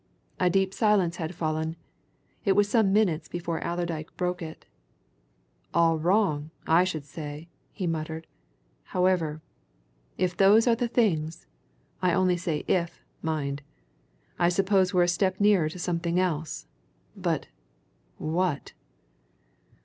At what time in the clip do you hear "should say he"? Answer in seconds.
6.85-7.85